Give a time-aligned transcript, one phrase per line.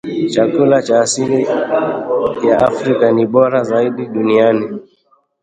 [0.29, 1.43] Chakula cha asili
[2.47, 4.79] ya Afrika ni bora zaidi duniani.